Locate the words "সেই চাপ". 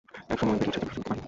0.71-0.79